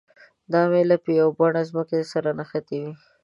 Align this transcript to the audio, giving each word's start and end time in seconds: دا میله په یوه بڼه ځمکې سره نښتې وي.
دا 0.51 0.61
میله 0.71 0.97
په 1.03 1.09
یوه 1.19 1.33
بڼه 1.39 1.61
ځمکې 1.69 1.99
سره 2.13 2.29
نښتې 2.37 2.77
وي. 2.83 2.93